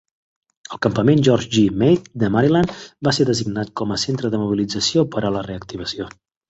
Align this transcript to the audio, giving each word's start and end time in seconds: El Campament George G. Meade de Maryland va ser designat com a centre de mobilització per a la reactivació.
El 0.77 0.79
Campament 0.85 1.21
George 1.27 1.51
G. 1.57 1.65
Meade 1.83 2.23
de 2.25 2.31
Maryland 2.37 2.73
va 3.09 3.15
ser 3.19 3.29
designat 3.33 3.73
com 3.83 3.95
a 3.99 4.03
centre 4.09 4.35
de 4.37 4.45
mobilització 4.47 5.09
per 5.17 5.29
a 5.31 5.37
la 5.39 5.51
reactivació. 5.53 6.15